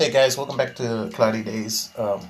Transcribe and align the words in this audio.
Hey 0.00 0.10
guys, 0.10 0.38
welcome 0.38 0.56
back 0.56 0.74
to 0.76 1.10
Cloudy 1.12 1.42
Days. 1.42 1.90
Um, 1.98 2.26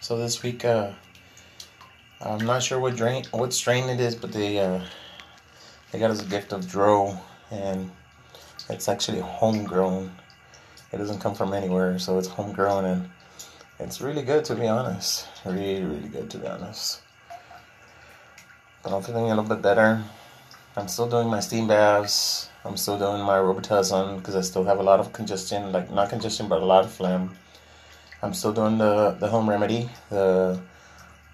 so 0.00 0.18
this 0.18 0.42
week, 0.42 0.64
uh, 0.64 0.90
I'm 2.20 2.44
not 2.44 2.64
sure 2.64 2.80
what 2.80 2.96
drain, 2.96 3.22
what 3.30 3.54
strain 3.54 3.88
it 3.88 4.00
is, 4.00 4.16
but 4.16 4.32
they 4.32 4.58
uh, 4.58 4.80
they 5.92 6.00
got 6.00 6.10
us 6.10 6.20
a 6.20 6.24
gift 6.24 6.52
of 6.52 6.66
Dro, 6.68 7.16
and 7.52 7.92
it's 8.68 8.88
actually 8.88 9.20
homegrown. 9.20 10.10
It 10.90 10.96
doesn't 10.96 11.20
come 11.20 11.36
from 11.36 11.52
anywhere, 11.52 11.96
so 12.00 12.18
it's 12.18 12.26
homegrown, 12.26 12.86
and 12.86 13.08
it's 13.78 14.00
really 14.00 14.22
good 14.22 14.44
to 14.46 14.56
be 14.56 14.66
honest. 14.66 15.28
Really, 15.44 15.84
really 15.84 16.08
good 16.08 16.28
to 16.30 16.38
be 16.38 16.48
honest. 16.48 17.02
But 18.82 18.92
I'm 18.92 19.02
feeling 19.02 19.26
a 19.26 19.28
little 19.28 19.44
bit 19.44 19.62
better. 19.62 20.02
I'm 20.78 20.88
still 20.88 21.08
doing 21.08 21.28
my 21.28 21.40
steam 21.40 21.66
baths. 21.66 22.50
I'm 22.62 22.76
still 22.76 22.98
doing 22.98 23.22
my 23.22 23.38
Robitussin 23.38 24.18
because 24.18 24.36
I 24.36 24.42
still 24.42 24.64
have 24.64 24.78
a 24.78 24.82
lot 24.82 25.00
of 25.00 25.10
congestion, 25.12 25.72
like 25.72 25.90
not 25.90 26.10
congestion, 26.10 26.48
but 26.48 26.60
a 26.60 26.66
lot 26.66 26.84
of 26.84 26.92
phlegm. 26.92 27.34
I'm 28.22 28.34
still 28.34 28.52
doing 28.52 28.76
the, 28.76 29.16
the 29.18 29.28
home 29.28 29.48
remedy, 29.48 29.88
the 30.10 30.60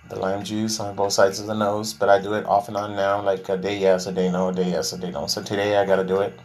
the 0.09 0.17
lime 0.17 0.45
juice 0.45 0.79
on 0.79 0.95
both 0.95 1.13
sides 1.13 1.41
of 1.41 1.47
the 1.47 1.55
nose, 1.55 1.95
but 1.95 2.09
I 2.09 2.21
do 2.21 2.35
it 2.35 2.45
off 2.45 2.69
and 2.69 2.77
on 2.77 2.95
now, 2.95 3.23
like 3.23 3.49
a 3.49 3.57
day 3.57 3.79
yes, 3.79 4.07
a 4.07 4.13
day 4.13 4.31
no, 4.31 4.49
a 4.49 4.53
day 4.53 4.71
yes, 4.71 4.93
a 4.93 4.99
day 4.99 5.11
no. 5.11 5.27
So 5.27 5.43
today 5.43 5.77
I 5.77 5.87
gotta 5.87 6.05
do 6.05 6.21
it, 6.21 6.39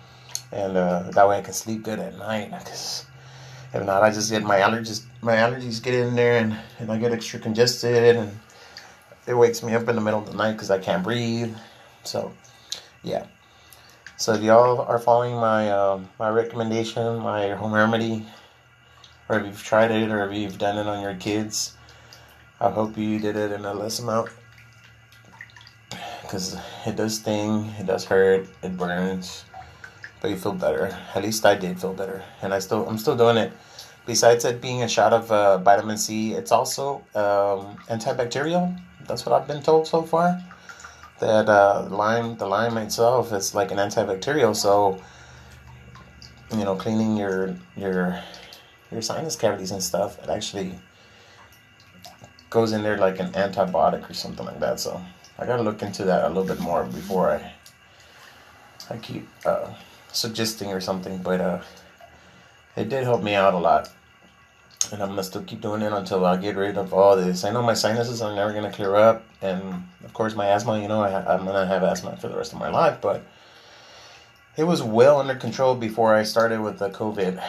and 0.52 0.78
uh, 0.78 1.12
that 1.12 1.28
way 1.28 1.38
I 1.38 1.42
can 1.42 1.54
sleep 1.54 1.84
good 1.84 2.00
at 2.00 2.18
night. 2.18 2.52
Cause 2.52 3.06
if 3.74 3.86
not, 3.86 4.02
I 4.04 4.10
just 4.10 4.32
get 4.32 4.44
my 4.44 4.58
allergies, 4.58 5.04
my 5.22 5.36
allergies 5.36 5.84
get 5.84 5.94
in 5.94 6.16
there, 6.16 6.38
and, 6.38 6.58
and 6.80 6.92
I 6.92 6.98
get 6.98 7.12
extra 7.12 7.40
congested, 7.40 8.16
and 8.16 8.40
it 9.28 9.36
wakes 9.36 9.62
me 9.62 9.76
up 9.76 9.88
in 9.88 9.96
the 9.96 10.02
middle 10.02 10.22
of 10.22 10.28
the 10.32 10.38
night 10.38 10.54
because 10.54 10.72
I 10.72 10.80
can't 10.80 11.04
breathe. 11.04 11.54
So, 12.04 12.32
yeah. 13.08 13.26
So 14.18 14.34
if 14.34 14.42
y'all 14.42 14.82
are 14.82 15.00
following 15.00 15.36
my 15.36 15.72
um, 15.72 16.10
my 16.20 16.30
recommendation, 16.30 17.20
my 17.20 17.56
home 17.56 17.74
remedy, 17.74 18.26
or 19.30 19.40
if 19.40 19.46
you've 19.46 19.64
tried 19.64 19.92
it, 19.92 20.10
or 20.10 20.28
if 20.28 20.36
you've 20.36 20.58
done 20.58 20.78
it 20.78 20.88
on 20.88 21.02
your 21.02 21.16
kids, 21.16 21.78
I 22.60 22.70
hope 22.70 22.98
you 22.98 23.20
did 23.20 23.36
it 23.36 23.52
in 23.52 23.64
a 23.64 23.74
less 23.74 24.00
amount, 24.00 24.30
because 26.22 26.58
it 26.86 26.96
does 26.96 27.20
sting, 27.20 27.72
it 27.80 27.86
does 27.86 28.06
hurt, 28.06 28.50
it 28.64 28.76
burns, 28.76 29.46
but 30.20 30.32
you 30.32 30.38
feel 30.38 30.54
better. 30.54 30.98
At 31.14 31.24
least 31.24 31.46
I 31.46 31.56
did 31.56 31.80
feel 31.80 31.94
better, 31.94 32.24
and 32.42 32.54
I 32.54 32.60
still 32.60 32.90
I'm 32.90 32.98
still 32.98 33.16
doing 33.16 33.38
it. 33.38 33.54
Besides 34.08 34.46
it 34.46 34.62
being 34.62 34.82
a 34.84 34.88
shot 34.88 35.14
of 35.14 35.32
uh, 35.32 35.58
vitamin 35.60 35.98
C, 35.98 36.34
it's 36.34 36.52
also 36.52 37.04
um, 37.14 37.78
antibacterial. 37.92 38.76
That's 39.06 39.26
what 39.26 39.36
I've 39.36 39.48
been 39.48 39.62
told 39.62 39.86
so 39.86 40.02
far 40.02 40.42
that 41.20 41.50
uh, 41.50 41.88
lime, 41.90 42.38
the 42.38 42.48
lime 42.48 42.78
itself, 42.78 43.32
is 43.34 43.56
like 43.56 43.72
an 43.72 43.78
antibacterial. 43.78 44.56
So, 44.56 45.02
you 46.52 46.64
know, 46.64 46.76
cleaning 46.76 47.18
your 47.18 47.56
your 47.76 48.22
your 48.92 49.02
sinus 49.02 49.36
cavities 49.36 49.72
and 49.72 49.84
stuff, 49.84 50.22
it 50.24 50.30
actually 50.30 50.80
goes 52.50 52.72
in 52.72 52.84
there 52.84 52.98
like 52.98 53.20
an 53.20 53.32
antibiotic 53.34 54.10
or 54.10 54.14
something 54.14 54.46
like 54.46 54.60
that. 54.60 54.80
So, 54.80 55.02
I 55.38 55.46
gotta 55.46 55.64
look 55.64 55.82
into 55.82 56.04
that 56.06 56.26
a 56.26 56.28
little 56.28 56.46
bit 56.46 56.60
more 56.60 56.86
before 56.86 57.32
I 57.32 57.54
I 58.90 58.98
keep 58.98 59.28
uh, 59.46 59.74
suggesting 60.12 60.72
or 60.72 60.82
something. 60.82 61.18
But 61.18 61.42
uh, 61.42 61.62
it 62.76 62.90
did 62.90 63.04
help 63.04 63.24
me 63.24 63.36
out 63.36 63.54
a 63.54 63.58
lot. 63.58 63.90
And 64.92 65.02
I'm 65.04 65.10
gonna 65.10 65.24
still 65.24 65.44
keep 65.44 65.62
doing 65.62 65.82
it 65.82 65.92
until 65.92 66.26
I 66.26 66.38
get 66.38 66.56
rid 66.56 66.78
of 66.78 66.94
all 66.94 67.18
this. 67.18 67.44
I 67.44 67.52
know 67.52 67.62
my 67.62 67.74
sinuses 67.74 68.22
are 68.22 68.34
never 68.34 68.54
gonna 68.54 68.72
clear 68.72 68.96
up, 68.96 69.24
and 69.42 69.84
of 70.04 70.14
course 70.14 70.34
my 70.36 70.48
asthma. 70.48 70.82
You 70.82 70.88
know, 70.88 71.02
I, 71.02 71.34
I'm 71.34 71.46
gonna 71.46 71.66
have 71.66 71.84
asthma 71.84 72.16
for 72.18 72.30
the 72.30 72.38
rest 72.38 72.54
of 72.54 72.60
my 72.60 72.70
life, 72.70 73.00
but 73.02 73.24
it 74.56 74.64
was 74.64 74.82
well 74.82 75.20
under 75.20 75.36
control 75.36 75.76
before 75.76 76.16
I 76.16 76.24
started 76.24 76.62
with 76.62 76.80
the 76.80 76.90
COVID, 76.90 77.44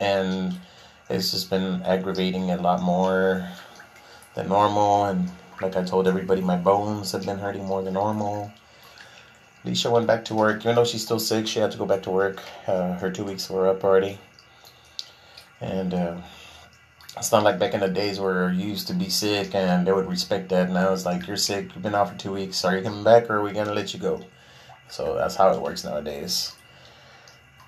and 0.00 0.58
it's 1.10 1.30
just 1.30 1.50
been 1.50 1.82
aggravating 1.82 2.50
a 2.50 2.56
lot 2.56 2.80
more 2.80 3.46
than 4.34 4.48
normal. 4.48 5.04
And 5.04 5.30
like 5.60 5.76
I 5.76 5.84
told 5.84 6.08
everybody, 6.08 6.40
my 6.40 6.56
bones 6.56 7.12
have 7.12 7.26
been 7.26 7.38
hurting 7.38 7.66
more 7.66 7.82
than 7.82 7.94
normal. 7.94 8.50
Alicia 9.64 9.90
went 9.90 10.06
back 10.06 10.24
to 10.26 10.34
work, 10.34 10.60
even 10.62 10.74
though 10.74 10.84
she's 10.84 11.02
still 11.02 11.18
sick. 11.18 11.46
She 11.46 11.58
had 11.58 11.70
to 11.72 11.78
go 11.78 11.84
back 11.84 12.02
to 12.04 12.10
work. 12.10 12.42
Uh, 12.66 12.94
her 12.94 13.10
two 13.10 13.24
weeks 13.24 13.50
were 13.50 13.68
up 13.68 13.84
already. 13.84 14.18
And 15.60 15.92
uh, 15.92 16.16
it's 17.16 17.32
not 17.32 17.42
like 17.42 17.58
back 17.58 17.74
in 17.74 17.80
the 17.80 17.88
days 17.88 18.20
where 18.20 18.52
you 18.52 18.66
used 18.66 18.86
to 18.88 18.94
be 18.94 19.08
sick 19.08 19.54
and 19.54 19.86
they 19.86 19.92
would 19.92 20.08
respect 20.08 20.48
that. 20.50 20.70
Now 20.70 20.92
it's 20.92 21.04
like, 21.04 21.26
you're 21.26 21.36
sick, 21.36 21.74
you've 21.74 21.82
been 21.82 21.94
out 21.94 22.10
for 22.10 22.18
two 22.18 22.32
weeks. 22.32 22.64
Are 22.64 22.76
you 22.76 22.82
coming 22.82 23.02
back 23.02 23.28
or 23.28 23.38
are 23.38 23.42
we 23.42 23.52
going 23.52 23.66
to 23.66 23.74
let 23.74 23.92
you 23.92 24.00
go? 24.00 24.24
So 24.88 25.16
that's 25.16 25.34
how 25.34 25.52
it 25.52 25.60
works 25.60 25.84
nowadays. 25.84 26.54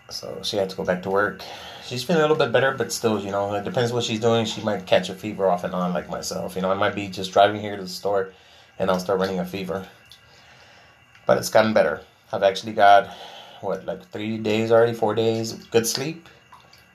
So 0.09 0.41
she 0.43 0.57
had 0.57 0.71
to 0.71 0.77
go 0.77 0.85
back 0.85 1.03
to 1.03 1.11
work. 1.11 1.43
She's 1.85 2.05
feeling 2.05 2.21
a 2.21 2.25
little 2.25 2.37
bit 2.37 2.53
better, 2.53 2.73
but 2.73 2.93
still, 2.93 3.21
you 3.21 3.33
know, 3.33 3.55
it 3.55 3.65
depends 3.65 3.93
what 3.93 4.05
she's 4.05 4.21
doing. 4.21 4.45
She 4.45 4.61
might 4.63 4.87
catch 4.87 5.09
a 5.09 5.15
fever 5.15 5.49
off 5.49 5.65
and 5.65 5.75
on, 5.75 5.93
like 5.93 6.09
myself. 6.09 6.55
You 6.55 6.63
know, 6.63 6.71
I 6.71 6.75
might 6.75 6.95
be 6.95 7.09
just 7.09 7.33
driving 7.33 7.61
here 7.61 7.77
to 7.77 7.83
the 7.83 7.89
store 7.89 8.33
and 8.79 8.91
I'll 8.91 9.01
start 9.01 9.19
running 9.19 9.41
a 9.41 9.45
fever. 9.45 9.87
But 11.27 11.39
it's 11.39 11.51
gotten 11.51 11.75
better. 11.75 12.03
I've 12.33 12.45
actually 12.45 12.73
got, 12.73 13.09
what, 13.61 13.85
like 13.85 14.09
three 14.11 14.39
days 14.39 14.71
already, 14.71 14.95
four 14.95 15.15
days, 15.15 15.53
good 15.53 15.87
sleep, 15.87 16.29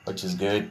which 0.04 0.24
is 0.24 0.34
good. 0.34 0.70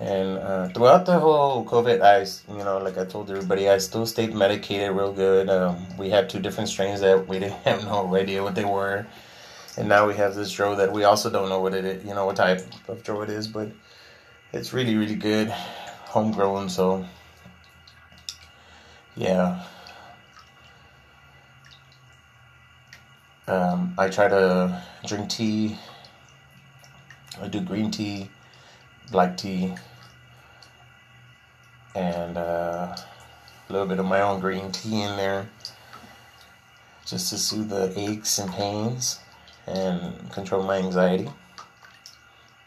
And 0.00 0.38
uh, 0.38 0.68
throughout 0.68 1.04
the 1.04 1.18
whole 1.18 1.62
COVID, 1.66 2.00
I, 2.00 2.20
you 2.56 2.64
know, 2.64 2.78
like 2.78 2.96
I 2.96 3.04
told 3.04 3.30
everybody, 3.30 3.68
I 3.68 3.76
still 3.76 4.06
stayed 4.06 4.34
medicated 4.34 4.92
real 4.96 5.12
good. 5.12 5.50
Um, 5.50 5.86
we 5.98 6.08
had 6.08 6.30
two 6.30 6.40
different 6.40 6.70
strains 6.70 7.02
that 7.02 7.28
we 7.28 7.38
didn't 7.40 7.62
have 7.64 7.84
no 7.84 8.14
idea 8.16 8.42
what 8.42 8.54
they 8.54 8.64
were. 8.64 9.06
And 9.76 9.88
now 9.88 10.08
we 10.08 10.14
have 10.14 10.34
this 10.34 10.50
dro 10.52 10.74
that 10.76 10.90
we 10.90 11.04
also 11.04 11.28
don't 11.28 11.50
know 11.50 11.60
what 11.60 11.74
it 11.74 11.84
is, 11.84 12.04
you 12.04 12.14
know, 12.14 12.24
what 12.24 12.36
type 12.36 12.62
of 12.88 13.02
dro 13.02 13.20
it 13.22 13.30
is, 13.30 13.46
but 13.46 13.68
it's 14.52 14.72
really, 14.72 14.96
really 14.96 15.14
good. 15.14 15.48
Homegrown, 15.48 16.70
so 16.70 17.04
yeah. 19.16 19.62
Um, 23.46 23.94
I 23.98 24.08
try 24.08 24.28
to 24.28 24.82
drink 25.06 25.28
tea. 25.28 25.76
I 27.40 27.48
do 27.48 27.60
green 27.60 27.90
tea, 27.90 28.28
black 29.10 29.36
tea, 29.36 29.74
and 31.94 32.36
uh, 32.36 32.96
a 33.68 33.72
little 33.72 33.88
bit 33.88 33.98
of 33.98 34.06
my 34.06 34.20
own 34.20 34.40
green 34.40 34.70
tea 34.72 35.02
in 35.02 35.16
there 35.16 35.48
just 37.06 37.30
to 37.30 37.38
soothe 37.38 37.68
the 37.70 37.92
aches 37.98 38.38
and 38.38 38.50
pains 38.52 39.18
and 39.66 40.30
control 40.30 40.62
my 40.62 40.76
anxiety. 40.76 41.28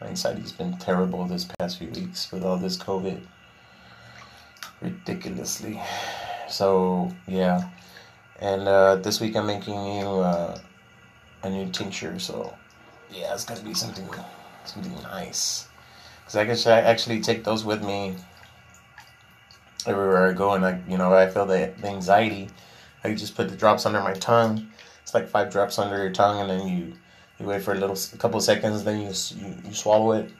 My 0.00 0.08
anxiety's 0.08 0.52
been 0.52 0.76
terrible 0.76 1.24
this 1.24 1.46
past 1.58 1.78
few 1.78 1.88
weeks 1.88 2.30
with 2.30 2.44
all 2.44 2.58
this 2.58 2.76
COVID. 2.76 3.20
Ridiculously. 4.82 5.80
So, 6.48 7.10
yeah. 7.26 7.70
And 8.40 8.68
uh, 8.68 8.96
this 8.96 9.20
week 9.20 9.36
I'm 9.36 9.46
making 9.46 9.74
you 9.74 10.06
uh, 10.06 10.58
a 11.42 11.48
new 11.48 11.70
tincture, 11.70 12.18
so 12.18 12.54
yeah, 13.10 13.32
it's 13.32 13.44
gonna 13.44 13.62
be 13.62 13.74
something 13.74 14.08
something 14.64 14.92
nice. 15.04 15.68
Cause 16.26 16.66
I 16.66 16.72
I 16.72 16.80
actually 16.80 17.20
take 17.20 17.44
those 17.44 17.64
with 17.64 17.84
me 17.84 18.16
everywhere 19.86 20.30
I 20.30 20.32
go, 20.32 20.54
and 20.54 20.64
I, 20.64 20.80
you 20.88 20.96
know, 20.96 21.12
I 21.12 21.28
feel 21.28 21.46
the, 21.46 21.72
the 21.78 21.88
anxiety. 21.88 22.48
I 23.02 23.14
just 23.14 23.34
put 23.34 23.50
the 23.50 23.56
drops 23.56 23.84
under 23.84 24.00
my 24.00 24.14
tongue. 24.14 24.68
It's 25.02 25.12
like 25.12 25.28
five 25.28 25.52
drops 25.52 25.78
under 25.78 25.98
your 25.98 26.10
tongue, 26.10 26.40
and 26.40 26.50
then 26.50 26.68
you 26.68 26.92
you 27.38 27.46
wait 27.46 27.62
for 27.62 27.72
a 27.72 27.78
little, 27.78 27.96
a 28.14 28.16
couple 28.16 28.40
seconds, 28.40 28.84
then 28.84 29.00
you 29.00 29.12
you, 29.36 29.54
you 29.64 29.74
swallow 29.74 30.12
it, 30.12 30.30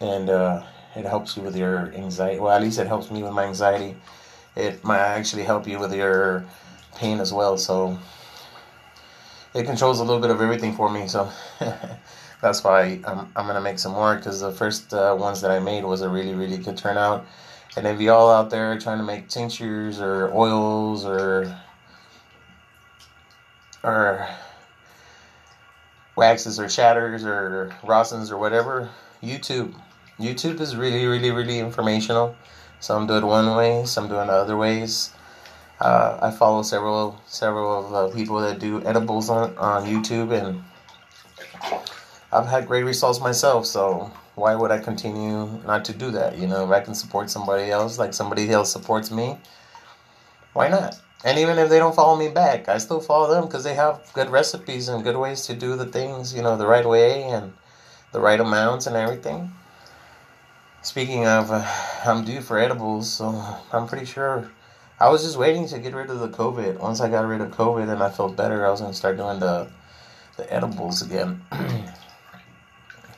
and 0.00 0.28
uh, 0.28 0.62
it 0.94 1.06
helps 1.06 1.36
you 1.36 1.42
with 1.42 1.56
your 1.56 1.92
anxiety. 1.94 2.38
Well, 2.38 2.52
at 2.52 2.60
least 2.62 2.78
it 2.78 2.86
helps 2.86 3.10
me 3.10 3.22
with 3.22 3.32
my 3.32 3.44
anxiety. 3.44 3.96
It 4.56 4.84
might 4.84 4.98
actually 4.98 5.44
help 5.44 5.66
you 5.66 5.78
with 5.78 5.94
your 5.94 6.44
pain 6.96 7.18
as 7.18 7.32
well. 7.32 7.56
So 7.56 7.98
it 9.54 9.64
controls 9.64 10.00
a 10.00 10.04
little 10.04 10.20
bit 10.20 10.30
of 10.30 10.40
everything 10.40 10.74
for 10.74 10.90
me. 10.90 11.08
So. 11.08 11.30
that's 12.44 12.62
why 12.62 13.00
I'm, 13.06 13.32
I'm 13.34 13.46
gonna 13.46 13.62
make 13.62 13.78
some 13.78 13.92
more 13.92 14.14
because 14.16 14.40
the 14.40 14.52
first 14.52 14.92
uh, 14.92 15.16
ones 15.18 15.40
that 15.40 15.50
I 15.50 15.60
made 15.60 15.82
was 15.82 16.02
a 16.02 16.08
really 16.10 16.34
really 16.34 16.58
good 16.58 16.76
turnout. 16.76 17.26
And 17.76 17.86
if 17.86 18.00
y'all 18.00 18.30
out 18.30 18.50
there 18.50 18.78
trying 18.78 18.98
to 18.98 19.04
make 19.04 19.28
tinctures 19.28 19.98
or 19.98 20.30
oils 20.34 21.06
or 21.06 21.58
or 23.82 24.28
waxes 26.16 26.60
or 26.60 26.68
shatters 26.68 27.24
or 27.24 27.74
rosins 27.82 28.30
or 28.30 28.36
whatever, 28.36 28.90
YouTube. 29.22 29.74
YouTube 30.20 30.60
is 30.60 30.76
really 30.76 31.06
really 31.06 31.30
really 31.30 31.58
informational. 31.58 32.36
Some 32.78 33.06
do 33.06 33.16
it 33.16 33.24
one 33.24 33.56
way, 33.56 33.86
some 33.86 34.06
do 34.06 34.20
it 34.20 34.28
other 34.28 34.58
ways. 34.58 35.12
Uh, 35.80 36.18
I 36.20 36.30
follow 36.30 36.62
several 36.62 37.18
several 37.26 37.96
of 37.96 38.14
people 38.14 38.38
that 38.40 38.58
do 38.58 38.84
edibles 38.84 39.30
on 39.30 39.56
on 39.56 39.86
YouTube 39.86 40.30
and 40.38 40.62
I've 42.34 42.48
had 42.48 42.66
great 42.66 42.82
results 42.82 43.20
myself, 43.20 43.64
so 43.64 44.10
why 44.34 44.56
would 44.56 44.72
I 44.72 44.80
continue 44.80 45.62
not 45.64 45.84
to 45.84 45.92
do 45.92 46.10
that? 46.10 46.36
You 46.36 46.48
know, 46.48 46.64
if 46.64 46.70
I 46.70 46.80
can 46.80 46.94
support 46.94 47.30
somebody 47.30 47.70
else 47.70 47.96
like 47.96 48.12
somebody 48.12 48.50
else 48.50 48.72
supports 48.72 49.12
me, 49.12 49.38
why 50.52 50.68
not? 50.68 51.00
And 51.24 51.38
even 51.38 51.60
if 51.60 51.68
they 51.68 51.78
don't 51.78 51.94
follow 51.94 52.16
me 52.16 52.28
back, 52.28 52.68
I 52.68 52.78
still 52.78 53.00
follow 53.00 53.32
them 53.32 53.44
because 53.44 53.62
they 53.62 53.74
have 53.74 54.10
good 54.14 54.30
recipes 54.30 54.88
and 54.88 55.04
good 55.04 55.16
ways 55.16 55.46
to 55.46 55.54
do 55.54 55.76
the 55.76 55.86
things, 55.86 56.34
you 56.34 56.42
know, 56.42 56.56
the 56.56 56.66
right 56.66 56.86
way 56.86 57.22
and 57.22 57.52
the 58.10 58.18
right 58.20 58.40
amounts 58.40 58.88
and 58.88 58.96
everything. 58.96 59.52
Speaking 60.82 61.26
of, 61.28 61.52
uh, 61.52 61.64
I'm 62.04 62.24
due 62.24 62.40
for 62.40 62.58
edibles, 62.58 63.12
so 63.12 63.28
I'm 63.72 63.86
pretty 63.86 64.06
sure. 64.06 64.50
I 64.98 65.08
was 65.08 65.22
just 65.22 65.38
waiting 65.38 65.68
to 65.68 65.78
get 65.78 65.94
rid 65.94 66.10
of 66.10 66.18
the 66.18 66.28
COVID. 66.28 66.80
Once 66.80 67.00
I 67.00 67.08
got 67.08 67.26
rid 67.26 67.40
of 67.40 67.52
COVID 67.52 67.88
and 67.88 68.02
I 68.02 68.10
felt 68.10 68.36
better, 68.36 68.66
I 68.66 68.70
was 68.70 68.80
gonna 68.80 68.92
start 68.92 69.18
doing 69.18 69.38
the 69.38 69.68
the 70.36 70.52
edibles 70.52 71.00
again. 71.00 71.40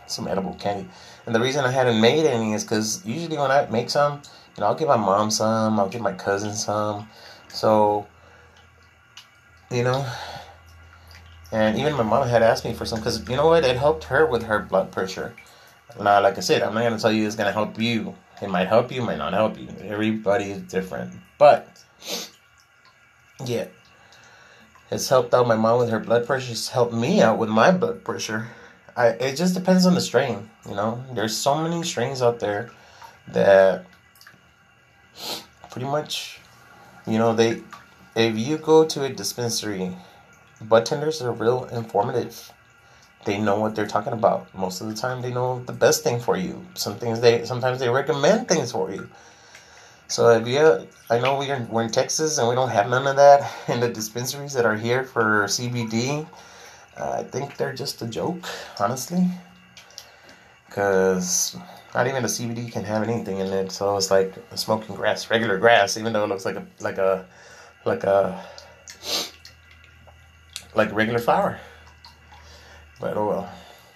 some 0.07 0.29
edible 0.29 0.55
candy. 0.55 0.89
And 1.27 1.35
the 1.35 1.41
reason 1.41 1.65
I 1.65 1.71
hadn't 1.71 2.01
made 2.01 2.27
any 2.27 2.53
is 2.53 2.65
because 2.65 3.05
usually 3.05 3.39
when 3.39 3.51
I 3.51 3.67
make 3.67 3.91
some, 3.91 4.23
you 4.57 4.61
know, 4.61 4.67
I'll 4.67 4.75
give 4.75 4.89
my 4.89 4.97
mom 4.97 5.31
some, 5.31 5.79
I'll 5.79 5.89
give 5.89 6.01
my 6.01 6.13
cousin 6.13 6.55
some. 6.55 7.09
So, 7.49 8.07
you 9.71 9.83
know, 9.83 10.07
and 11.53 11.79
even 11.79 11.95
my 11.95 12.03
mom 12.03 12.29
had 12.29 12.43
asked 12.43 12.65
me 12.65 12.73
for 12.73 12.85
some 12.85 12.99
because 12.99 13.29
you 13.29 13.37
know 13.37 13.47
what? 13.47 13.65
It 13.65 13.77
helped 13.77 14.05
her 14.05 14.27
with 14.27 14.43
her 14.45 14.61
blood 14.61 14.93
pressure. 14.93 15.35
Now, 15.99 16.21
like 16.21 16.37
I 16.37 16.41
said, 16.41 16.63
I'm 16.63 16.75
not 16.75 16.83
gonna 16.83 16.99
tell 16.99 17.13
you 17.13 17.27
it's 17.27 17.37
gonna 17.37 17.53
help 17.53 17.81
you. 17.81 18.15
It 18.43 18.51
might 18.51 18.69
help 18.69 18.93
you, 18.93 19.03
might 19.03 19.19
not 19.19 19.33
help 19.33 19.59
you. 19.59 19.69
Everybody 19.83 20.51
is 20.51 20.63
different, 20.63 21.15
but 21.39 21.83
yeah, 23.45 23.67
it's 24.91 25.09
helped 25.09 25.33
out 25.33 25.49
my 25.49 25.57
mom 25.57 25.79
with 25.79 25.91
her 25.91 26.01
blood 26.01 26.27
pressure. 26.27 26.53
It's 26.53 26.69
helped 26.69 26.93
me 26.93 27.23
out 27.23 27.39
with 27.39 27.49
my 27.49 27.71
blood 27.71 28.05
pressure. 28.05 28.49
I 28.97 29.09
it 29.09 29.37
just 29.37 29.55
depends 29.55 29.87
on 29.87 29.95
the 29.95 30.01
strain. 30.01 30.49
You 30.69 30.75
know, 30.75 31.05
there's 31.13 31.37
so 31.37 31.57
many 31.63 31.83
strains 31.83 32.23
out 32.23 32.41
there 32.41 32.71
that 33.29 33.87
pretty 35.71 35.87
much, 35.87 36.41
you 37.07 37.19
know, 37.19 37.35
they 37.35 37.63
if 38.15 38.39
you 38.39 38.59
go 38.59 38.85
to 38.87 39.05
a 39.05 39.09
dispensary, 39.11 39.97
bud 40.63 40.87
tenders 40.87 41.21
are 41.23 41.33
real 41.33 41.65
informative 41.67 42.53
they 43.27 43.39
know 43.39 43.59
what 43.61 43.75
they're 43.75 43.87
talking 43.89 44.13
about. 44.15 44.55
Most 44.55 44.81
of 44.81 44.87
the 44.89 44.95
time, 44.95 45.21
they 45.21 45.33
know 45.33 45.63
the 45.65 45.73
best 45.73 46.03
thing 46.03 46.21
for 46.21 46.37
you. 46.37 46.65
Some 46.75 46.97
things 46.97 47.21
they 47.21 47.45
sometimes 47.45 47.81
they 47.81 47.91
recommend 47.91 48.49
things 48.49 48.73
for 48.73 48.91
you. 48.91 49.11
So 50.09 50.31
if 50.31 50.47
you, 50.47 50.87
I 51.11 51.19
know 51.19 51.37
we're 51.37 51.67
we're 51.69 51.83
in 51.83 51.91
Texas 51.91 52.39
and 52.39 52.49
we 52.49 52.55
don't 52.55 52.71
have 52.71 52.89
none 52.89 53.07
of 53.07 53.17
that 53.17 53.53
in 53.69 53.81
the 53.81 53.89
dispensaries 53.89 54.55
that 54.55 54.65
are 54.65 54.77
here 54.77 55.05
for 55.05 55.45
CBD. 55.49 56.27
Uh, 56.99 57.17
I 57.19 57.23
think 57.25 57.57
they're 57.57 57.75
just 57.75 58.01
a 58.03 58.07
joke, 58.07 58.49
honestly, 58.81 59.27
because 60.67 61.57
not 61.95 62.07
even 62.07 62.23
the 62.23 62.29
CBD 62.29 62.73
can 62.73 62.85
have 62.85 63.03
anything 63.03 63.39
in 63.39 63.47
it. 63.49 63.71
So 63.73 63.97
it's 63.97 64.11
like 64.11 64.35
smoking 64.55 64.95
grass, 64.97 65.31
regular 65.31 65.59
grass, 65.59 65.97
even 65.97 66.13
though 66.13 66.25
it 66.25 66.29
looks 66.29 66.45
like 66.45 66.57
a 66.57 66.67
like 66.81 66.99
a 66.99 67.27
like 67.85 68.05
a 68.05 68.45
like 70.75 70.93
regular 70.93 71.19
flower. 71.19 71.59
But 73.01 73.17
oh 73.17 73.29
well. 73.29 73.53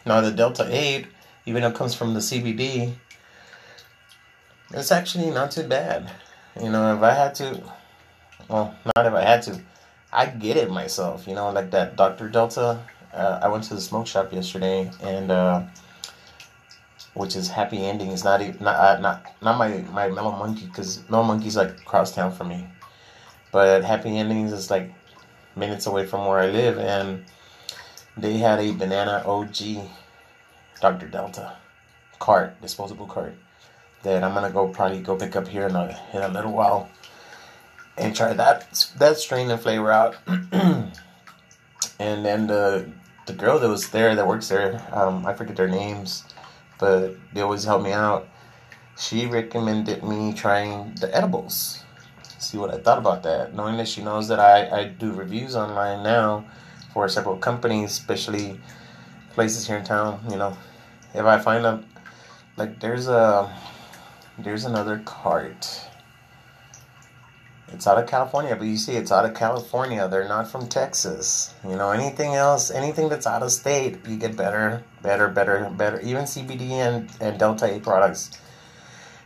Now 0.07 0.21
the 0.23 0.31
Delta 0.31 0.67
8, 0.69 1.07
even 1.47 1.63
though 1.63 1.69
it 1.69 1.75
comes 1.75 1.95
from 1.95 2.15
the 2.15 2.21
CBD, 2.21 2.95
it's 4.73 4.91
actually 4.91 5.31
not 5.31 5.51
too 5.51 5.65
bad. 5.65 6.11
You 6.61 6.71
know, 6.71 6.97
if 6.97 7.03
I 7.03 7.13
had 7.13 7.35
to, 7.37 7.63
well, 8.49 8.75
not 8.97 9.07
if 9.07 9.13
I 9.13 9.23
had 9.23 9.43
to, 9.43 9.61
I 10.13 10.27
get 10.27 10.57
it 10.57 10.71
myself. 10.71 11.27
You 11.27 11.35
know, 11.35 11.51
like 11.51 11.71
that 11.71 11.97
Dr. 11.97 12.29
Delta. 12.29 12.81
Uh, 13.13 13.41
I 13.43 13.49
went 13.49 13.65
to 13.65 13.75
the 13.75 13.81
smoke 13.81 14.07
shop 14.07 14.33
yesterday, 14.33 14.91
and 15.03 15.31
uh, 15.31 15.63
which 17.15 17.37
is 17.37 17.49
happy 17.49 17.85
ending. 17.85 18.11
It's 18.11 18.25
not 18.25 18.41
even 18.41 18.63
not 18.63 18.77
uh, 18.77 19.01
not 19.01 19.25
not 19.43 19.59
my 19.59 19.79
my 19.93 20.09
mellow 20.09 20.33
monkey 20.33 20.67
because 20.67 21.09
mellow 21.09 21.25
monkey's 21.25 21.57
like 21.57 21.85
cross 21.85 22.15
town 22.15 22.33
for 22.33 22.45
me, 22.45 22.67
but 23.53 23.85
happy 23.85 24.17
endings 24.17 24.53
is 24.53 24.71
like 24.71 24.93
minutes 25.57 25.87
away 25.87 26.07
from 26.07 26.27
where 26.27 26.39
I 26.39 26.47
live, 26.47 26.79
and 26.79 27.25
they 28.17 28.39
had 28.39 28.61
a 28.61 28.73
banana 28.73 29.23
OG 29.27 29.89
Dr. 30.81 31.09
Delta 31.09 31.57
cart, 32.19 32.61
disposable 32.61 33.07
cart 33.07 33.35
that 34.03 34.23
I'm 34.23 34.35
gonna 34.35 34.51
go 34.51 34.69
probably 34.69 35.01
go 35.01 35.17
pick 35.17 35.37
up 35.37 35.49
here 35.49 35.67
in 35.67 35.77
a 35.77 35.99
in 36.13 36.23
a 36.23 36.29
little 36.29 36.53
while 36.53 36.89
and 38.01 38.17
try 38.17 38.33
that 38.33 38.91
that 38.99 39.19
strain 39.19 39.51
and 39.51 39.61
flavor 39.61 39.91
out. 39.91 40.17
and 41.99 42.25
then 42.25 42.47
the 42.47 42.91
the 43.27 43.33
girl 43.33 43.59
that 43.59 43.69
was 43.69 43.91
there 43.91 44.15
that 44.17 44.27
works 44.27 44.49
there, 44.49 44.83
um, 44.93 45.25
I 45.27 45.35
forget 45.35 45.55
their 45.57 45.69
names, 45.69 46.25
but 46.79 47.15
they 47.33 47.43
always 47.43 47.65
help 47.65 47.83
me 47.83 47.93
out. 47.93 48.29
She 48.99 49.27
recommended 49.27 50.03
me 50.03 50.33
trying 50.33 50.95
the 50.97 51.15
edibles. 51.15 51.85
See 52.39 52.59
what 52.59 52.73
I 52.75 52.79
thought 52.79 52.99
about 52.99 53.23
that, 53.23 53.55
knowing 53.55 53.77
that 53.77 53.87
she 53.89 54.03
knows 54.03 54.29
that 54.29 54.41
I, 54.41 54.81
I 54.81 54.85
do 54.89 55.13
reviews 55.13 55.55
online 55.55 56.03
now 56.03 56.45
for 56.93 57.09
several 57.09 57.37
companies, 57.37 57.93
especially 57.93 58.59
places 59.35 59.67
here 59.67 59.77
in 59.77 59.85
town. 59.85 60.21
You 60.29 60.37
know, 60.37 60.57
if 61.15 61.25
I 61.25 61.39
find 61.39 61.65
a 61.67 61.85
like 62.57 62.81
there's 62.81 63.09
a 63.09 63.55
there's 64.39 64.65
another 64.65 65.03
cart. 65.05 65.90
It's 67.73 67.87
out 67.87 67.99
of 67.99 68.09
California, 68.09 68.57
but 68.57 68.67
you 68.67 68.77
see, 68.77 68.97
it's 68.97 69.13
out 69.13 69.25
of 69.25 69.35
California. 69.35 70.09
They're 70.09 70.29
not 70.29 70.51
from 70.51 70.69
Texas. 70.69 71.55
You 71.65 71.77
know, 71.77 71.91
anything 71.91 72.35
else, 72.35 72.71
anything 72.71 73.09
that's 73.09 73.27
out 73.27 73.43
of 73.43 73.53
state, 73.53 73.99
you 74.07 74.17
get 74.17 74.37
better, 74.37 74.83
better, 75.03 75.29
better, 75.29 75.71
better. 75.77 76.01
Even 76.01 76.25
CBD 76.25 76.71
and, 76.71 77.11
and 77.21 77.39
Delta 77.39 77.73
8 77.73 77.83
products 77.83 78.39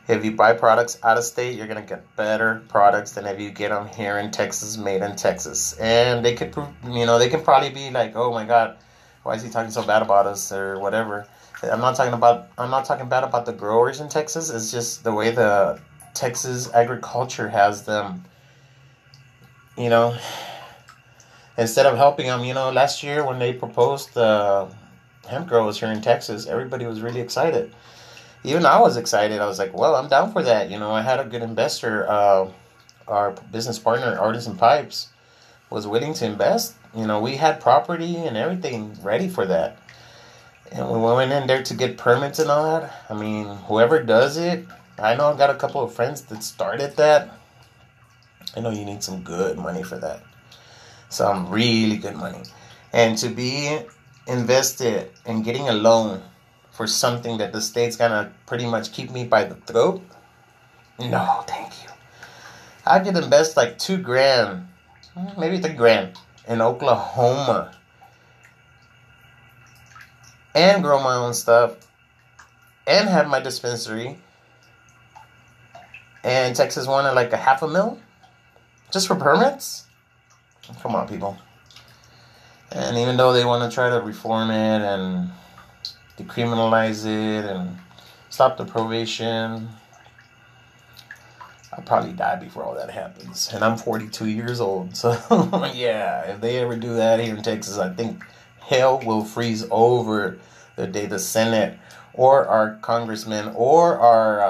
if 0.08 0.24
you 0.24 0.32
buy 0.32 0.52
products 0.52 0.98
out 1.02 1.16
of 1.16 1.24
state, 1.24 1.56
you're 1.56 1.66
gonna 1.66 1.82
get 1.82 2.14
better 2.16 2.62
products 2.68 3.12
than 3.12 3.26
if 3.26 3.40
you 3.40 3.50
get 3.50 3.70
them 3.70 3.88
here 3.88 4.18
in 4.18 4.30
Texas, 4.30 4.76
made 4.76 5.02
in 5.02 5.16
Texas. 5.16 5.78
And 5.78 6.24
they 6.24 6.34
could, 6.34 6.54
you 6.84 7.06
know, 7.06 7.18
they 7.18 7.28
can 7.28 7.42
probably 7.42 7.70
be 7.70 7.90
like, 7.90 8.14
"Oh 8.14 8.32
my 8.32 8.44
God, 8.44 8.76
why 9.22 9.34
is 9.34 9.42
he 9.42 9.50
talking 9.50 9.70
so 9.70 9.82
bad 9.82 10.02
about 10.02 10.26
us?" 10.26 10.52
or 10.52 10.78
whatever. 10.78 11.26
I'm 11.62 11.80
not 11.80 11.96
talking 11.96 12.12
about. 12.12 12.48
I'm 12.58 12.70
not 12.70 12.84
talking 12.84 13.08
bad 13.08 13.24
about 13.24 13.46
the 13.46 13.52
growers 13.52 14.00
in 14.00 14.08
Texas. 14.08 14.50
It's 14.50 14.70
just 14.70 15.04
the 15.04 15.12
way 15.12 15.30
the 15.30 15.80
Texas 16.12 16.70
agriculture 16.74 17.48
has 17.48 17.84
them. 17.84 18.24
You 19.76 19.88
know, 19.88 20.16
instead 21.58 21.86
of 21.86 21.96
helping 21.96 22.26
them, 22.26 22.44
you 22.44 22.54
know, 22.54 22.70
last 22.70 23.02
year 23.02 23.24
when 23.26 23.38
they 23.38 23.52
proposed 23.52 24.14
the 24.14 24.68
hemp 25.28 25.48
growers 25.48 25.80
here 25.80 25.90
in 25.90 26.00
Texas, 26.00 26.46
everybody 26.46 26.86
was 26.86 27.00
really 27.00 27.20
excited 27.20 27.72
even 28.44 28.66
I 28.66 28.78
was 28.78 28.96
excited. 28.96 29.40
I 29.40 29.46
was 29.46 29.58
like, 29.58 29.76
well, 29.76 29.96
I'm 29.96 30.08
down 30.08 30.30
for 30.32 30.42
that. 30.42 30.70
You 30.70 30.78
know, 30.78 30.92
I 30.92 31.00
had 31.00 31.18
a 31.18 31.24
good 31.24 31.42
investor. 31.42 32.08
Uh, 32.08 32.50
our 33.08 33.32
business 33.50 33.78
partner, 33.78 34.18
Artisan 34.18 34.56
Pipes, 34.56 35.08
was 35.70 35.86
willing 35.86 36.14
to 36.14 36.26
invest. 36.26 36.74
You 36.94 37.06
know, 37.06 37.20
we 37.20 37.36
had 37.36 37.60
property 37.60 38.16
and 38.16 38.36
everything 38.36 38.96
ready 39.02 39.28
for 39.28 39.46
that. 39.46 39.78
And 40.70 40.88
we 40.90 40.98
went 40.98 41.32
in 41.32 41.46
there 41.46 41.62
to 41.62 41.74
get 41.74 41.96
permits 41.96 42.38
and 42.38 42.50
all 42.50 42.80
that. 42.80 42.94
I 43.08 43.14
mean, 43.14 43.46
whoever 43.46 44.02
does 44.02 44.36
it, 44.36 44.66
I 44.98 45.16
know 45.16 45.30
I've 45.30 45.38
got 45.38 45.50
a 45.50 45.54
couple 45.54 45.82
of 45.82 45.94
friends 45.94 46.22
that 46.22 46.42
started 46.42 46.96
that. 46.96 47.38
I 48.56 48.60
know 48.60 48.70
you 48.70 48.84
need 48.84 49.02
some 49.02 49.22
good 49.22 49.58
money 49.58 49.82
for 49.82 49.98
that. 49.98 50.22
Some 51.08 51.50
really 51.50 51.96
good 51.96 52.16
money. 52.16 52.42
And 52.92 53.18
to 53.18 53.28
be 53.28 53.80
invested 54.26 55.10
in 55.26 55.42
getting 55.42 55.68
a 55.68 55.72
loan 55.72 56.22
for 56.70 56.86
something 56.86 57.38
that 57.38 57.52
the 57.52 57.60
state's 57.60 57.96
gonna 57.96 58.32
pretty 58.46 58.66
much 58.66 58.92
keep 58.92 59.10
me 59.10 59.24
by 59.24 59.44
the 59.44 59.54
throat? 59.54 60.02
No, 60.98 61.44
thank 61.46 61.72
you. 61.82 61.90
I 62.86 63.00
could 63.00 63.16
invest 63.16 63.56
like 63.56 63.78
two 63.78 63.96
grand, 63.96 64.68
maybe 65.38 65.58
three 65.58 65.74
grand 65.74 66.18
in 66.46 66.60
Oklahoma 66.60 67.74
and 70.54 70.82
grow 70.82 71.02
my 71.02 71.14
own 71.14 71.34
stuff 71.34 71.76
and 72.86 73.08
have 73.08 73.28
my 73.28 73.40
dispensary. 73.40 74.18
And 76.22 76.54
Texas 76.54 76.86
wanted 76.86 77.12
like 77.12 77.32
a 77.32 77.36
half 77.36 77.62
a 77.62 77.68
mil 77.68 77.98
just 78.94 79.08
for 79.08 79.16
permits? 79.16 79.86
Come 80.80 80.94
on, 80.94 81.06
people. 81.06 81.36
And 82.72 82.96
even 82.96 83.18
though 83.18 83.34
they 83.34 83.44
want 83.44 83.70
to 83.70 83.74
try 83.74 83.90
to 83.90 84.00
reform 84.00 84.50
it 84.50 84.80
and 84.80 85.30
decriminalize 86.16 87.04
it 87.04 87.44
and 87.44 87.76
stop 88.30 88.56
the 88.56 88.64
probation. 88.64 89.68
I'll 91.72 91.84
probably 91.84 92.12
die 92.12 92.36
before 92.36 92.62
all 92.62 92.74
that 92.76 92.90
happens. 92.90 93.50
And 93.52 93.64
I'm 93.64 93.76
42 93.76 94.28
years 94.28 94.60
old. 94.60 94.96
So, 94.96 95.10
yeah, 95.74 96.22
if 96.30 96.40
they 96.40 96.58
ever 96.58 96.76
do 96.76 96.94
that 96.94 97.18
here 97.18 97.34
in 97.34 97.42
Texas, 97.42 97.78
I 97.78 97.92
think 97.92 98.22
hell 98.60 99.02
will 99.04 99.24
freeze 99.24 99.66
over 99.70 100.38
the 100.76 100.86
day 100.86 101.06
the 101.06 101.18
Senate 101.18 101.78
or 102.12 102.46
our 102.46 102.76
congressman 102.76 103.52
or 103.56 103.98
our 103.98 104.40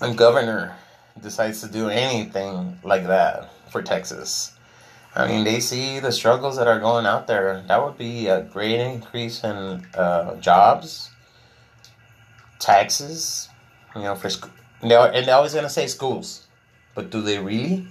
uh, 0.00 0.12
governor 0.14 0.76
decides 1.22 1.60
to 1.62 1.68
do 1.68 1.88
anything 1.88 2.78
like 2.82 3.06
that 3.06 3.50
for 3.70 3.82
Texas. 3.82 4.52
I 5.14 5.26
mean, 5.28 5.44
they 5.44 5.60
see 5.60 5.98
the 5.98 6.12
struggles 6.12 6.56
that 6.58 6.68
are 6.68 6.78
going 6.78 7.06
out 7.06 7.26
there. 7.26 7.64
That 7.68 7.82
would 7.82 7.96
be 7.96 8.26
a 8.26 8.42
great 8.42 8.80
increase 8.80 9.42
in 9.42 9.86
uh, 9.94 10.36
jobs, 10.36 11.10
taxes. 12.58 13.48
You 13.94 14.02
know, 14.02 14.14
for 14.14 14.28
school, 14.28 14.50
and 14.82 14.90
they're 14.90 15.34
always 15.34 15.54
gonna 15.54 15.70
say 15.70 15.86
schools, 15.86 16.46
but 16.94 17.08
do 17.10 17.22
they 17.22 17.38
really? 17.38 17.88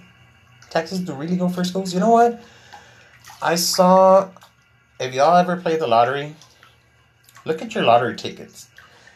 taxes 0.75 1.00
do 1.00 1.13
really 1.13 1.38
go 1.38 1.48
for 1.48 1.63
schools. 1.63 1.94
You 1.94 2.00
know 2.01 2.12
what? 2.12 2.41
I 3.41 3.55
saw. 3.55 4.29
If 5.00 5.13
y'all 5.13 5.36
ever 5.36 5.55
play 5.58 5.77
the 5.77 5.88
lottery, 5.88 6.36
look 7.46 7.62
at 7.62 7.74
your 7.75 7.84
lottery 7.84 8.15
tickets. 8.15 8.70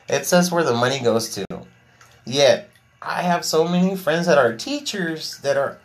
It 0.08 0.26
says 0.26 0.52
where 0.52 0.64
the 0.64 0.74
money 0.74 1.00
goes 1.00 1.30
to. 1.36 1.46
Yet, 2.26 2.70
I 3.02 3.22
have 3.22 3.46
so 3.46 3.68
many 3.68 3.96
friends 3.96 4.26
that 4.26 4.38
are 4.38 4.56
teachers 4.56 5.38
that 5.40 5.58
are 5.58 5.80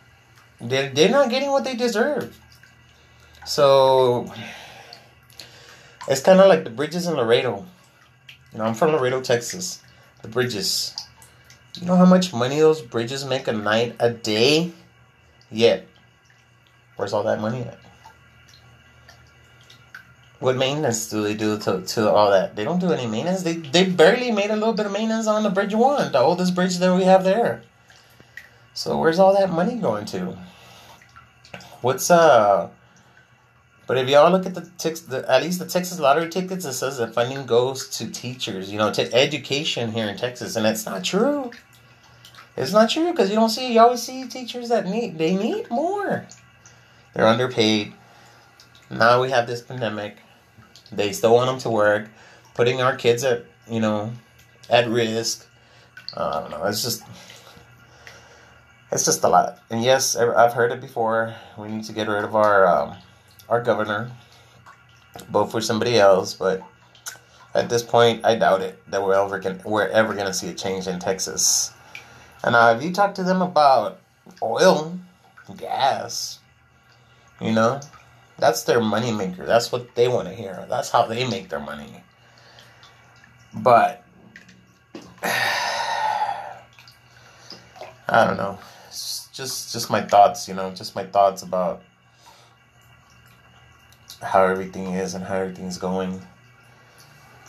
they're, 0.59 0.89
they're 0.89 1.09
not 1.09 1.29
getting 1.29 1.51
what 1.51 1.63
they 1.63 1.75
deserve. 1.75 2.39
So 3.45 4.31
it's 6.07 6.21
kind 6.21 6.39
of 6.39 6.47
like 6.47 6.63
the 6.63 6.69
bridges 6.69 7.07
in 7.07 7.15
Laredo. 7.15 7.65
You 8.51 8.59
know, 8.59 8.65
I'm 8.65 8.73
from 8.73 8.91
Laredo, 8.91 9.21
Texas. 9.21 9.81
The 10.21 10.27
bridges. 10.27 10.95
You 11.79 11.85
know 11.85 11.95
how 11.95 12.05
much 12.05 12.33
money 12.33 12.59
those 12.59 12.81
bridges 12.81 13.25
make 13.25 13.47
a 13.47 13.53
night, 13.53 13.95
a 13.99 14.09
day? 14.09 14.71
Yet, 15.51 15.87
where's 16.95 17.13
all 17.13 17.23
that 17.23 17.39
money 17.39 17.61
at? 17.61 17.77
What 20.39 20.57
maintenance 20.57 21.09
do 21.09 21.23
they 21.23 21.33
do 21.33 21.57
to, 21.59 21.81
to 21.81 22.11
all 22.11 22.29
that? 22.31 22.55
They 22.55 22.63
don't 22.65 22.79
do 22.79 22.91
any 22.91 23.07
maintenance. 23.07 23.43
They 23.43 23.53
they 23.53 23.85
barely 23.85 24.31
made 24.31 24.51
a 24.51 24.55
little 24.55 24.73
bit 24.73 24.85
of 24.85 24.91
maintenance 24.91 25.27
on 25.27 25.43
the 25.43 25.49
bridge 25.49 25.73
one, 25.73 26.11
the 26.11 26.19
oldest 26.19 26.55
bridge 26.55 26.77
that 26.77 26.95
we 26.95 27.03
have 27.03 27.23
there. 27.23 27.63
So 28.73 28.97
where's 28.97 29.19
all 29.19 29.33
that 29.33 29.49
money 29.49 29.75
going 29.75 30.05
to? 30.07 30.37
What's 31.81 32.11
uh 32.11 32.69
but 33.87 33.97
if 33.97 34.09
y'all 34.09 34.31
look 34.31 34.45
at 34.45 34.55
the, 34.55 34.69
tex- 34.77 35.01
the 35.01 35.29
at 35.31 35.43
least 35.43 35.59
the 35.59 35.65
Texas 35.67 35.99
lottery 35.99 36.29
tickets, 36.29 36.65
it 36.65 36.73
says 36.73 36.97
the 36.97 37.07
funding 37.07 37.45
goes 37.45 37.87
to 37.97 38.09
teachers, 38.09 38.71
you 38.71 38.79
know, 38.79 38.91
to 38.91 39.13
education 39.13 39.91
here 39.91 40.07
in 40.07 40.17
Texas, 40.17 40.55
and 40.55 40.65
that's 40.65 40.85
not 40.85 41.03
true. 41.03 41.51
It's 42.57 42.71
not 42.71 42.89
true 42.89 43.11
because 43.11 43.29
you 43.29 43.35
don't 43.35 43.49
see 43.49 43.73
you 43.73 43.79
always 43.79 44.01
see 44.01 44.27
teachers 44.27 44.69
that 44.69 44.87
need 44.87 45.17
they 45.17 45.35
need 45.35 45.69
more. 45.69 46.25
They're 47.13 47.27
underpaid. 47.27 47.93
Now 48.89 49.21
we 49.21 49.29
have 49.29 49.47
this 49.47 49.61
pandemic. 49.61 50.17
They 50.91 51.11
still 51.11 51.33
want 51.33 51.47
them 51.47 51.59
to 51.59 51.69
work, 51.69 52.09
putting 52.53 52.81
our 52.81 52.95
kids 52.95 53.23
at 53.23 53.45
you 53.69 53.79
know 53.79 54.11
at 54.69 54.89
risk. 54.89 55.47
I 56.15 56.39
don't 56.41 56.51
know. 56.51 56.63
It's 56.65 56.83
just 56.83 57.03
it's 58.91 59.05
just 59.05 59.23
a 59.23 59.27
lot. 59.27 59.59
And 59.69 59.83
yes, 59.83 60.15
I've 60.15 60.53
heard 60.53 60.71
it 60.71 60.81
before. 60.81 61.35
We 61.57 61.67
need 61.67 61.83
to 61.85 61.93
get 61.93 62.07
rid 62.07 62.23
of 62.23 62.35
our 62.35 62.67
um, 62.67 62.95
our 63.49 63.61
governor, 63.61 64.11
vote 65.29 65.47
for 65.47 65.61
somebody 65.61 65.97
else. 65.97 66.33
But 66.33 66.63
at 67.53 67.69
this 67.69 67.83
point, 67.83 68.25
I 68.25 68.35
doubt 68.35 68.61
it 68.61 68.79
that 68.91 69.03
we're 69.03 69.13
ever 69.15 69.39
gonna, 69.39 69.59
we're 69.65 69.87
ever 69.87 70.13
to 70.15 70.33
see 70.33 70.49
a 70.49 70.53
change 70.53 70.87
in 70.87 70.99
Texas. 70.99 71.71
And 72.43 72.55
uh, 72.55 72.75
if 72.77 72.83
you 72.83 72.93
talk 72.93 73.15
to 73.15 73.23
them 73.23 73.41
about 73.41 73.99
oil, 74.41 74.97
gas, 75.57 76.39
you 77.41 77.51
know, 77.51 77.79
that's 78.37 78.63
their 78.63 78.81
money 78.81 79.11
maker. 79.11 79.45
That's 79.45 79.71
what 79.71 79.95
they 79.95 80.07
want 80.07 80.27
to 80.27 80.33
hear. 80.33 80.65
That's 80.69 80.89
how 80.89 81.05
they 81.05 81.27
make 81.27 81.49
their 81.49 81.59
money. 81.59 82.03
But 83.53 84.03
I 85.23 86.65
don't 88.09 88.37
know. 88.37 88.59
It's 88.87 89.29
just 89.33 89.71
just 89.71 89.89
my 89.89 90.01
thoughts, 90.01 90.47
you 90.47 90.53
know, 90.53 90.71
just 90.71 90.95
my 90.95 91.05
thoughts 91.05 91.41
about 91.43 91.81
how 94.21 94.45
everything 94.45 94.93
is 94.93 95.13
and 95.13 95.23
how 95.23 95.35
everything's 95.35 95.77
going. 95.77 96.21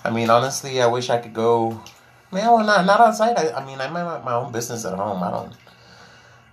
I 0.04 0.10
mean, 0.10 0.30
honestly, 0.30 0.80
I 0.80 0.86
wish 0.86 1.10
I 1.10 1.18
could 1.18 1.34
go. 1.34 1.82
Man, 2.30 2.46
well, 2.52 2.64
not 2.64 2.86
not 2.86 3.00
outside. 3.00 3.36
I, 3.36 3.60
I 3.60 3.66
mean, 3.66 3.80
I 3.80 3.86
have 3.88 4.24
my 4.24 4.34
own 4.34 4.52
business 4.52 4.84
at 4.84 4.94
home. 4.94 5.22
I 5.22 5.30
don't. 5.30 5.52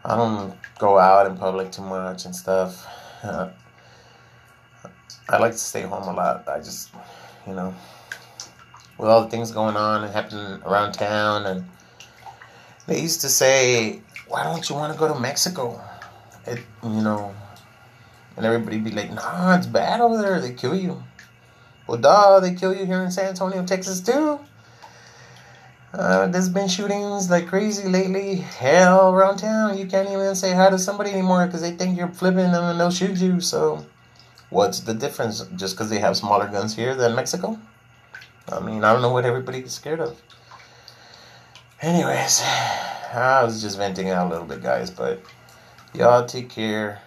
I 0.05 0.17
don't 0.17 0.53
go 0.79 0.97
out 0.97 1.27
in 1.27 1.37
public 1.37 1.71
too 1.71 1.83
much 1.83 2.25
and 2.25 2.35
stuff. 2.35 2.85
Uh, 3.23 3.49
I 5.29 5.37
like 5.37 5.53
to 5.53 5.57
stay 5.57 5.81
home 5.81 6.03
a 6.03 6.13
lot. 6.13 6.47
I 6.47 6.59
just, 6.59 6.93
you 7.47 7.53
know, 7.53 7.73
with 8.97 9.09
all 9.09 9.23
the 9.23 9.29
things 9.29 9.51
going 9.51 9.75
on 9.75 10.03
and 10.03 10.13
happening 10.13 10.61
around 10.63 10.93
town, 10.93 11.45
and 11.45 11.65
they 12.87 13.01
used 13.01 13.21
to 13.21 13.29
say, 13.29 14.01
"Why 14.27 14.43
don't 14.43 14.69
you 14.69 14.75
want 14.75 14.93
to 14.93 14.99
go 14.99 15.11
to 15.11 15.19
Mexico?" 15.19 15.81
It, 16.45 16.59
you 16.83 17.01
know, 17.01 17.33
and 18.35 18.45
everybody 18.45 18.79
be 18.79 18.91
like, 18.91 19.13
nah, 19.13 19.55
it's 19.55 19.67
bad 19.67 20.01
over 20.01 20.17
there. 20.21 20.41
They 20.41 20.53
kill 20.53 20.75
you. 20.75 21.03
Well, 21.87 21.99
duh, 21.99 22.39
they 22.39 22.55
kill 22.55 22.73
you 22.73 22.85
here 22.85 23.01
in 23.01 23.11
San 23.11 23.27
Antonio, 23.27 23.63
Texas, 23.65 24.01
too. 24.01 24.39
Uh, 25.93 26.25
there's 26.27 26.49
been 26.49 26.67
shootings 26.67 27.29
like 27.29 27.47
crazy 27.47 27.87
lately. 27.87 28.35
Hell, 28.37 29.13
around 29.13 29.37
town, 29.37 29.77
you 29.77 29.85
can't 29.85 30.09
even 30.09 30.33
say 30.33 30.53
hi 30.53 30.69
to 30.69 30.79
somebody 30.79 31.11
anymore 31.11 31.45
because 31.45 31.61
they 31.61 31.71
think 31.71 31.97
you're 31.97 32.07
flipping 32.07 32.51
them 32.51 32.63
and 32.63 32.79
they'll 32.79 32.89
shoot 32.89 33.17
you. 33.17 33.39
So, 33.39 33.85
what's 34.53 34.81
the 34.81 34.93
difference? 34.93 35.41
Just 35.55 35.75
because 35.75 35.89
they 35.89 35.99
have 35.99 36.15
smaller 36.15 36.47
guns 36.47 36.75
here 36.75 36.95
than 36.95 37.15
Mexico? 37.15 37.59
I 38.51 38.59
mean, 38.59 38.83
I 38.83 38.93
don't 38.93 39.01
know 39.01 39.11
what 39.11 39.25
everybody 39.25 39.59
is 39.59 39.73
scared 39.73 39.99
of. 39.99 40.21
Anyways, 41.81 42.41
I 42.43 43.41
was 43.43 43.61
just 43.61 43.77
venting 43.77 44.09
out 44.09 44.27
a 44.27 44.29
little 44.29 44.45
bit, 44.45 44.61
guys, 44.61 44.91
but 44.91 45.21
y'all 45.93 46.25
take 46.25 46.49
care. 46.49 47.01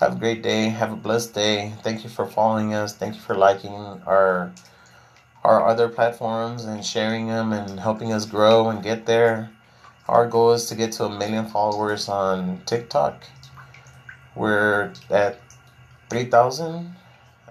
Have 0.00 0.14
a 0.14 0.18
great 0.18 0.42
day. 0.42 0.70
Have 0.70 0.92
a 0.92 0.96
blessed 0.96 1.34
day. 1.34 1.72
Thank 1.82 2.04
you 2.04 2.10
for 2.10 2.26
following 2.26 2.74
us. 2.74 2.94
Thank 2.94 3.14
you 3.14 3.20
for 3.20 3.34
liking 3.34 3.74
our 4.06 4.52
our 5.44 5.64
other 5.68 5.88
platforms 5.88 6.64
and 6.64 6.84
sharing 6.84 7.28
them 7.28 7.52
and 7.52 7.78
helping 7.78 8.12
us 8.12 8.26
grow 8.26 8.68
and 8.68 8.82
get 8.82 9.06
there. 9.06 9.48
Our 10.08 10.26
goal 10.26 10.52
is 10.52 10.66
to 10.66 10.74
get 10.74 10.92
to 10.92 11.04
a 11.04 11.18
million 11.18 11.46
followers 11.46 12.08
on 12.08 12.62
TikTok. 12.66 13.22
We're 14.34 14.92
at 15.08 15.38
3,000. 16.10 16.94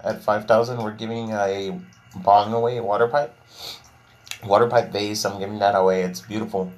At 0.04 0.22
5,000, 0.22 0.82
we're 0.82 0.92
giving 0.92 1.32
a 1.32 1.80
bong 2.16 2.52
away, 2.52 2.78
a 2.78 2.82
water 2.82 3.08
pipe. 3.08 3.34
Water 4.44 4.66
pipe 4.66 4.92
base, 4.92 5.24
I'm 5.24 5.38
giving 5.38 5.58
that 5.58 5.74
away. 5.74 6.02
It's 6.02 6.20
beautiful. 6.20 6.72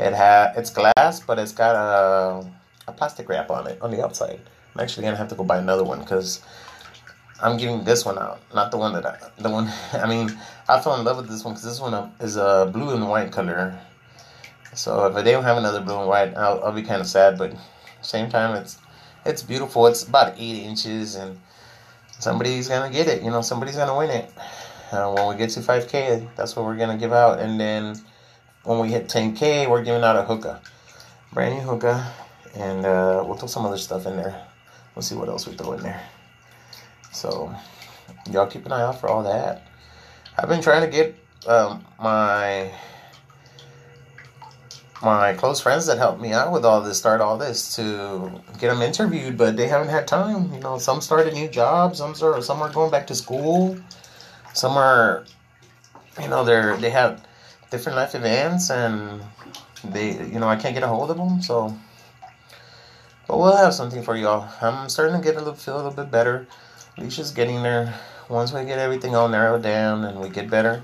It 0.00 0.14
ha- 0.14 0.52
it's 0.56 0.70
glass, 0.70 1.20
but 1.20 1.38
it's 1.38 1.52
got 1.52 1.76
a, 1.76 2.46
a 2.88 2.92
plastic 2.92 3.28
wrap 3.28 3.50
on 3.50 3.66
it 3.66 3.80
on 3.80 3.90
the 3.90 4.02
outside. 4.02 4.40
I'm 4.74 4.80
actually 4.80 5.04
gonna 5.04 5.16
have 5.16 5.28
to 5.28 5.34
go 5.36 5.44
buy 5.44 5.58
another 5.58 5.84
one 5.84 6.00
because 6.00 6.42
I'm 7.40 7.56
giving 7.56 7.84
this 7.84 8.04
one 8.04 8.18
out, 8.18 8.40
not 8.54 8.70
the 8.70 8.76
one 8.78 8.92
that 8.94 9.06
I, 9.06 9.18
the 9.38 9.50
one. 9.50 9.70
I 9.92 10.06
mean, 10.08 10.36
I 10.68 10.80
fell 10.80 10.96
in 10.96 11.04
love 11.04 11.18
with 11.18 11.28
this 11.28 11.44
one 11.44 11.54
because 11.54 11.64
this 11.64 11.80
one 11.80 12.12
is 12.20 12.36
a 12.36 12.68
blue 12.72 12.90
and 12.94 13.08
white 13.08 13.30
color. 13.30 13.78
So 14.74 15.06
if 15.06 15.14
they 15.24 15.30
don't 15.30 15.44
have 15.44 15.56
another 15.56 15.80
blue 15.80 15.98
and 16.00 16.08
white, 16.08 16.36
I'll, 16.36 16.64
I'll 16.64 16.72
be 16.72 16.82
kind 16.82 17.00
of 17.00 17.06
sad. 17.06 17.38
But 17.38 17.54
same 18.02 18.28
time, 18.28 18.56
it's 18.56 18.78
it's 19.24 19.42
beautiful. 19.42 19.86
It's 19.86 20.06
about 20.06 20.34
eight 20.38 20.62
inches, 20.62 21.14
and 21.14 21.38
somebody's 22.18 22.68
gonna 22.68 22.92
get 22.92 23.08
it. 23.08 23.22
You 23.22 23.30
know, 23.30 23.42
somebody's 23.42 23.76
gonna 23.76 23.96
win 23.96 24.10
it. 24.10 24.30
Uh, 24.92 25.12
when 25.12 25.28
we 25.28 25.36
get 25.36 25.50
to 25.50 25.60
5K, 25.60 26.28
that's 26.36 26.54
what 26.54 26.64
we're 26.64 26.76
gonna 26.76 26.98
give 26.98 27.12
out, 27.12 27.40
and 27.40 27.58
then 27.58 27.96
when 28.64 28.78
we 28.78 28.88
hit 28.88 29.08
10K, 29.08 29.68
we're 29.68 29.82
giving 29.82 30.02
out 30.02 30.16
a 30.16 30.22
hookah, 30.22 30.60
brand 31.32 31.54
new 31.54 31.60
hookah, 31.60 32.12
and 32.54 32.86
uh, 32.86 33.22
we'll 33.26 33.36
throw 33.36 33.48
some 33.48 33.66
other 33.66 33.78
stuff 33.78 34.06
in 34.06 34.16
there. 34.16 34.46
We'll 34.94 35.02
see 35.02 35.14
what 35.14 35.28
else 35.28 35.46
we 35.46 35.54
throw 35.54 35.72
in 35.72 35.82
there. 35.82 36.00
So, 37.12 37.54
y'all 38.30 38.46
keep 38.46 38.64
an 38.66 38.72
eye 38.72 38.82
out 38.82 39.00
for 39.00 39.08
all 39.08 39.22
that. 39.24 39.66
I've 40.38 40.48
been 40.48 40.62
trying 40.62 40.88
to 40.88 40.90
get 40.90 41.14
um, 41.46 41.84
my 42.00 42.72
my 45.04 45.34
close 45.34 45.60
friends 45.60 45.86
that 45.86 45.98
helped 45.98 46.20
me 46.20 46.32
out 46.32 46.52
with 46.52 46.64
all 46.64 46.80
this, 46.80 46.98
start 46.98 47.20
all 47.20 47.36
this, 47.36 47.76
to 47.76 48.30
get 48.58 48.68
them 48.68 48.82
interviewed, 48.82 49.36
but 49.36 49.56
they 49.56 49.68
haven't 49.68 49.88
had 49.88 50.08
time. 50.08 50.52
You 50.52 50.60
know, 50.60 50.78
some 50.78 51.00
started 51.00 51.34
new 51.34 51.48
jobs, 51.48 51.98
some 51.98 52.14
are 52.22 52.40
some 52.42 52.62
are 52.62 52.72
going 52.72 52.90
back 52.90 53.06
to 53.08 53.14
school, 53.14 53.78
some 54.52 54.76
are, 54.76 55.24
you 56.20 56.28
know, 56.28 56.44
they're 56.44 56.76
they 56.78 56.90
have 56.90 57.24
different 57.70 57.96
life 57.96 58.14
events, 58.14 58.70
and 58.70 59.22
they, 59.84 60.12
you 60.26 60.38
know, 60.38 60.48
I 60.48 60.56
can't 60.56 60.74
get 60.74 60.82
a 60.82 60.88
hold 60.88 61.10
of 61.10 61.16
them, 61.16 61.42
so 61.42 61.74
but 63.26 63.38
we'll 63.38 63.56
have 63.56 63.72
something 63.72 64.02
for 64.02 64.16
y'all. 64.16 64.48
I'm 64.60 64.88
starting 64.88 65.16
to 65.16 65.22
get 65.22 65.36
a 65.36 65.38
little 65.38 65.54
feel 65.54 65.76
a 65.76 65.78
little 65.78 65.92
bit 65.92 66.10
better. 66.10 66.46
Alicia's 66.98 67.30
getting 67.30 67.62
there. 67.62 67.94
Once 68.28 68.52
we 68.52 68.64
get 68.64 68.78
everything 68.78 69.14
all 69.14 69.28
narrowed 69.28 69.62
down 69.62 70.04
and 70.04 70.20
we 70.20 70.28
get 70.28 70.50
better, 70.50 70.82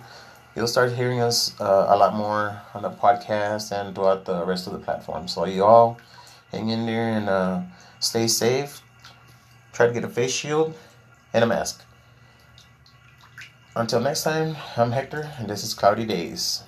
you'll 0.54 0.66
start 0.66 0.92
hearing 0.92 1.21
us 1.21 1.59
uh, 1.61 1.87
a 1.88 1.97
lot 1.97 2.14
more 2.14 2.61
on 2.75 2.83
the 2.83 2.90
podcast 2.90 3.73
and 3.73 3.95
throughout 3.95 4.25
the 4.25 4.45
rest 4.45 4.66
of 4.66 4.73
the 4.73 4.78
platform. 4.78 5.28
So 5.28 5.45
y'all 5.45 5.99
hang 6.52 6.69
in 6.69 6.87
there 6.87 7.09
and 7.09 7.28
uh, 7.28 7.61
stay 8.00 8.26
safe. 8.26 8.83
Try 9.73 9.87
to 9.87 9.92
get 9.92 10.04
a 10.04 10.09
face 10.09 10.33
shield 10.33 10.75
and 11.33 11.45
a 11.45 11.47
mask. 11.47 11.83
Until 13.76 14.00
next 14.00 14.25
time, 14.25 14.57
I'm 14.76 14.90
Hector, 14.90 15.30
and 15.38 15.49
this 15.49 15.62
is 15.62 15.75
Cloudy 15.75 16.04
Days. 16.04 16.64